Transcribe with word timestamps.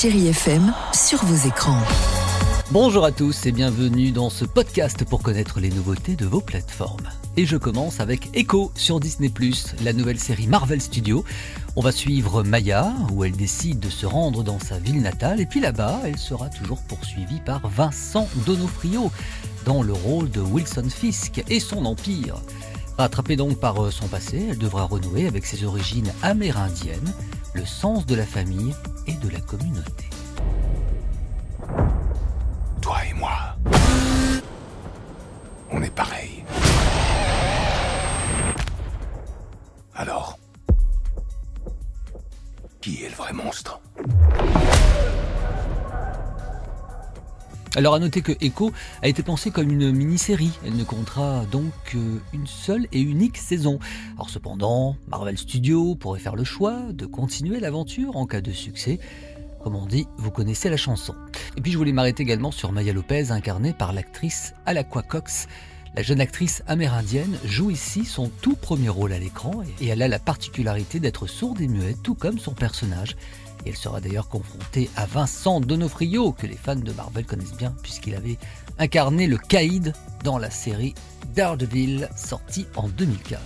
Chérie 0.00 0.28
FM 0.28 0.72
sur 0.94 1.22
vos 1.26 1.46
écrans. 1.46 1.82
Bonjour 2.70 3.04
à 3.04 3.12
tous 3.12 3.44
et 3.44 3.52
bienvenue 3.52 4.12
dans 4.12 4.30
ce 4.30 4.46
podcast 4.46 5.04
pour 5.04 5.22
connaître 5.22 5.60
les 5.60 5.68
nouveautés 5.68 6.16
de 6.16 6.24
vos 6.24 6.40
plateformes. 6.40 7.06
Et 7.36 7.44
je 7.44 7.58
commence 7.58 8.00
avec 8.00 8.34
Echo 8.34 8.72
sur 8.76 8.98
Disney+, 8.98 9.30
la 9.84 9.92
nouvelle 9.92 10.18
série 10.18 10.46
Marvel 10.46 10.80
Studios. 10.80 11.22
On 11.76 11.82
va 11.82 11.92
suivre 11.92 12.42
Maya, 12.42 12.94
où 13.12 13.24
elle 13.24 13.36
décide 13.36 13.78
de 13.78 13.90
se 13.90 14.06
rendre 14.06 14.42
dans 14.42 14.58
sa 14.58 14.78
ville 14.78 15.02
natale, 15.02 15.38
et 15.38 15.44
puis 15.44 15.60
là-bas, 15.60 16.00
elle 16.06 16.16
sera 16.16 16.48
toujours 16.48 16.80
poursuivie 16.80 17.42
par 17.44 17.68
Vincent 17.68 18.26
Donofrio, 18.46 19.12
dans 19.66 19.82
le 19.82 19.92
rôle 19.92 20.30
de 20.30 20.40
Wilson 20.40 20.88
Fisk 20.88 21.44
et 21.50 21.60
son 21.60 21.84
empire. 21.84 22.36
Rattrapée 22.96 23.36
donc 23.36 23.60
par 23.60 23.82
euh, 23.82 23.90
son 23.90 24.08
passé, 24.08 24.46
elle 24.50 24.58
devra 24.58 24.84
renouer 24.84 25.26
avec 25.26 25.44
ses 25.44 25.64
origines 25.64 26.10
amérindiennes, 26.22 27.14
le 27.52 27.64
sens 27.64 28.06
de 28.06 28.14
la 28.14 28.26
famille 28.26 28.74
et 29.06 29.14
de 29.14 29.28
la 29.28 29.40
communauté. 29.40 30.08
Toi 32.80 32.96
et 33.08 33.14
moi. 33.14 33.56
On 35.70 35.82
est 35.82 35.94
pareil. 35.94 36.44
Alors 39.94 40.38
Qui 42.80 43.04
est 43.04 43.10
le 43.10 43.14
vrai 43.14 43.32
monstre? 43.32 43.80
Alors 47.76 47.94
à 47.94 48.00
noter 48.00 48.20
que 48.20 48.32
Echo 48.40 48.72
a 49.00 49.06
été 49.06 49.22
pensée 49.22 49.52
comme 49.52 49.70
une 49.70 49.92
mini-série, 49.92 50.50
elle 50.66 50.74
ne 50.74 50.82
comptera 50.82 51.44
donc 51.52 51.70
qu'une 51.84 52.46
seule 52.46 52.88
et 52.90 53.00
unique 53.00 53.36
saison. 53.36 53.78
Alors 54.16 54.28
cependant, 54.28 54.96
Marvel 55.06 55.38
Studios 55.38 55.94
pourrait 55.94 56.18
faire 56.18 56.34
le 56.34 56.42
choix 56.42 56.80
de 56.92 57.06
continuer 57.06 57.60
l'aventure 57.60 58.16
en 58.16 58.26
cas 58.26 58.40
de 58.40 58.50
succès. 58.50 58.98
Comme 59.62 59.76
on 59.76 59.86
dit, 59.86 60.08
vous 60.16 60.32
connaissez 60.32 60.68
la 60.68 60.76
chanson. 60.76 61.14
Et 61.56 61.60
puis 61.60 61.70
je 61.70 61.78
voulais 61.78 61.92
m'arrêter 61.92 62.24
également 62.24 62.50
sur 62.50 62.72
Maya 62.72 62.92
Lopez, 62.92 63.30
incarnée 63.30 63.72
par 63.72 63.92
l'actrice 63.92 64.52
Alaqua 64.66 65.02
Cox. 65.02 65.46
La 65.96 66.02
jeune 66.02 66.20
actrice 66.20 66.62
amérindienne 66.68 67.36
joue 67.44 67.70
ici 67.70 68.04
son 68.04 68.30
tout 68.40 68.54
premier 68.54 68.88
rôle 68.88 69.12
à 69.12 69.18
l'écran 69.18 69.62
et 69.80 69.88
elle 69.88 70.02
a 70.02 70.08
la 70.08 70.20
particularité 70.20 71.00
d'être 71.00 71.26
sourde 71.26 71.60
et 71.60 71.66
muette, 71.66 72.00
tout 72.04 72.14
comme 72.14 72.38
son 72.38 72.52
personnage. 72.52 73.16
Et 73.66 73.70
elle 73.70 73.76
sera 73.76 74.00
d'ailleurs 74.00 74.28
confrontée 74.28 74.88
à 74.94 75.04
Vincent 75.06 75.60
Donofrio, 75.60 76.30
que 76.30 76.46
les 76.46 76.56
fans 76.56 76.76
de 76.76 76.92
Marvel 76.92 77.26
connaissent 77.26 77.56
bien, 77.56 77.74
puisqu'il 77.82 78.14
avait 78.14 78.38
incarné 78.78 79.26
le 79.26 79.36
Caïd 79.36 79.92
dans 80.22 80.38
la 80.38 80.50
série 80.50 80.94
Daredevil, 81.34 82.08
sortie 82.16 82.66
en 82.76 82.88
2015. 82.88 83.40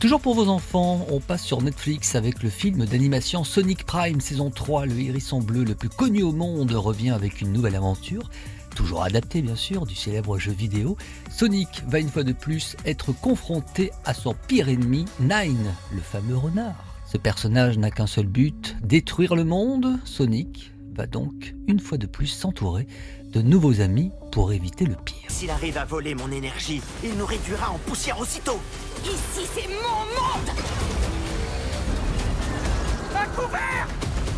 Toujours 0.00 0.20
pour 0.20 0.34
vos 0.34 0.48
enfants, 0.48 1.06
on 1.10 1.20
passe 1.20 1.44
sur 1.44 1.62
Netflix 1.62 2.16
avec 2.16 2.42
le 2.42 2.50
film 2.50 2.84
d'animation 2.84 3.44
Sonic 3.44 3.84
Prime 3.84 4.20
saison 4.20 4.50
3. 4.50 4.86
Le 4.86 4.98
hérisson 4.98 5.40
bleu 5.40 5.62
le 5.62 5.74
plus 5.74 5.90
connu 5.90 6.22
au 6.22 6.32
monde 6.32 6.72
revient 6.72 7.10
avec 7.10 7.40
une 7.40 7.52
nouvelle 7.52 7.76
aventure. 7.76 8.28
Toujours 8.74 9.02
adapté 9.02 9.42
bien 9.42 9.56
sûr 9.56 9.86
du 9.86 9.94
célèbre 9.94 10.38
jeu 10.38 10.52
vidéo, 10.52 10.96
Sonic 11.30 11.82
va 11.86 11.98
une 11.98 12.08
fois 12.08 12.24
de 12.24 12.32
plus 12.32 12.76
être 12.84 13.12
confronté 13.12 13.90
à 14.04 14.14
son 14.14 14.34
pire 14.48 14.68
ennemi, 14.68 15.04
Nine, 15.20 15.74
le 15.92 16.00
fameux 16.00 16.36
renard. 16.36 16.84
Ce 17.06 17.18
personnage 17.18 17.76
n'a 17.76 17.90
qu'un 17.90 18.06
seul 18.06 18.26
but, 18.26 18.76
détruire 18.82 19.34
le 19.34 19.44
monde. 19.44 19.98
Sonic 20.04 20.72
va 20.94 21.06
donc 21.06 21.54
une 21.66 21.80
fois 21.80 21.98
de 21.98 22.06
plus 22.06 22.28
s'entourer 22.28 22.86
de 23.32 23.42
nouveaux 23.42 23.80
amis 23.80 24.12
pour 24.32 24.52
éviter 24.52 24.84
le 24.84 24.94
pire. 24.94 25.28
S'il 25.28 25.50
arrive 25.50 25.76
à 25.76 25.84
voler 25.84 26.14
mon 26.14 26.30
énergie, 26.30 26.80
il 27.02 27.16
nous 27.16 27.26
réduira 27.26 27.70
en 27.70 27.78
poussière 27.78 28.18
aussitôt. 28.20 28.60
Ici, 29.04 29.48
c'est 29.54 29.68
mon 29.68 29.74
monde 29.74 30.50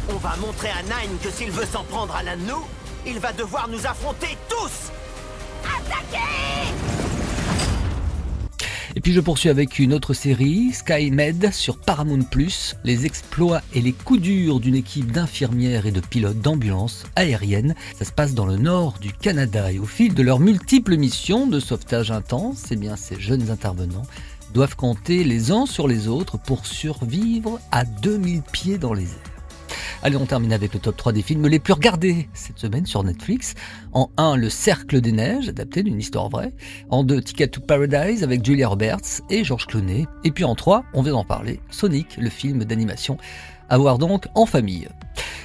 On 0.08 0.16
va 0.16 0.36
montrer 0.36 0.68
à 0.68 0.82
Nine 0.82 1.18
que 1.22 1.30
s'il 1.30 1.50
veut 1.50 1.66
s'en 1.66 1.84
prendre 1.84 2.14
à 2.14 2.22
l'un 2.22 2.36
de 2.36 2.42
nous, 2.42 2.64
il 3.06 3.18
va 3.18 3.32
devoir 3.32 3.68
nous 3.68 3.86
affronter 3.86 4.36
tous 4.48 4.90
Et 8.94 9.00
puis 9.00 9.12
je 9.12 9.20
poursuis 9.20 9.48
avec 9.48 9.78
une 9.78 9.94
autre 9.94 10.12
série, 10.12 10.72
SkyMed 10.72 11.50
sur 11.52 11.78
Paramount+, 11.78 12.26
les 12.84 13.06
exploits 13.06 13.62
et 13.72 13.80
les 13.80 13.92
coups 13.92 14.20
durs 14.20 14.60
d'une 14.60 14.74
équipe 14.74 15.10
d'infirmières 15.10 15.86
et 15.86 15.92
de 15.92 16.00
pilotes 16.00 16.40
d'ambulances 16.40 17.04
aériennes. 17.16 17.74
Ça 17.98 18.04
se 18.04 18.12
passe 18.12 18.34
dans 18.34 18.44
le 18.44 18.56
nord 18.56 18.98
du 19.00 19.12
Canada 19.12 19.72
et 19.72 19.78
au 19.78 19.86
fil 19.86 20.14
de 20.14 20.22
leurs 20.22 20.40
multiples 20.40 20.98
missions 20.98 21.46
de 21.46 21.58
sauvetage 21.58 22.10
intense, 22.10 22.64
eh 22.70 22.78
ces 22.96 23.18
jeunes 23.18 23.50
intervenants 23.50 24.06
doivent 24.52 24.76
compter 24.76 25.24
les 25.24 25.50
uns 25.50 25.64
sur 25.64 25.88
les 25.88 26.08
autres 26.08 26.38
pour 26.38 26.66
survivre 26.66 27.58
à 27.70 27.86
2000 27.86 28.42
pieds 28.42 28.76
dans 28.76 28.92
les 28.92 29.04
airs. 29.04 29.41
Allez, 30.04 30.16
on 30.16 30.26
termine 30.26 30.52
avec 30.52 30.74
le 30.74 30.80
top 30.80 30.96
3 30.96 31.12
des 31.12 31.22
films 31.22 31.46
les 31.46 31.60
plus 31.60 31.74
regardés 31.74 32.28
cette 32.34 32.58
semaine 32.58 32.86
sur 32.86 33.04
Netflix. 33.04 33.54
En 33.92 34.10
1, 34.16 34.34
Le 34.36 34.50
Cercle 34.50 35.00
des 35.00 35.12
Neiges, 35.12 35.48
adapté 35.48 35.84
d'une 35.84 35.98
histoire 35.98 36.28
vraie. 36.28 36.52
En 36.90 37.04
2, 37.04 37.22
Ticket 37.22 37.46
to 37.46 37.60
Paradise 37.60 38.24
avec 38.24 38.44
Julia 38.44 38.66
Roberts 38.66 39.20
et 39.30 39.44
George 39.44 39.66
Clooney. 39.66 40.06
Et 40.24 40.32
puis 40.32 40.42
en 40.42 40.56
3, 40.56 40.84
on 40.94 41.02
vient 41.02 41.12
d'en 41.12 41.24
parler, 41.24 41.60
Sonic, 41.70 42.16
le 42.18 42.30
film 42.30 42.64
d'animation. 42.64 43.16
À 43.68 43.78
voir 43.78 43.98
donc 43.98 44.26
en 44.34 44.44
famille. 44.44 44.88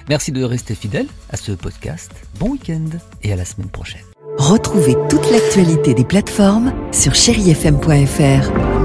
Merci 0.10 0.32
de 0.32 0.44
rester 0.44 0.74
fidèle 0.74 1.08
à 1.30 1.38
ce 1.38 1.52
podcast. 1.52 2.12
Bon 2.40 2.50
week-end 2.50 2.90
et 3.22 3.32
à 3.32 3.36
la 3.36 3.46
semaine 3.46 3.70
prochaine. 3.70 4.02
Retrouvez 4.40 4.96
toute 5.08 5.30
l'actualité 5.32 5.94
des 5.94 6.06
plateformes 6.06 6.74
sur 6.92 7.14
chérifm.fr. 7.14 8.77